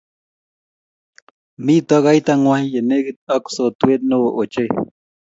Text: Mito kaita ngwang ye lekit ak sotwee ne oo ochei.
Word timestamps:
Mito 1.63 1.97
kaita 2.05 2.33
ngwang 2.41 2.65
ye 2.73 2.79
lekit 2.89 3.19
ak 3.35 3.43
sotwee 3.55 3.99
ne 4.07 4.15
oo 4.25 4.29
ochei. 4.41 4.69